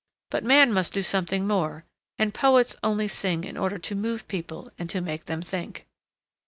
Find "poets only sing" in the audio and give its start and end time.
2.33-3.43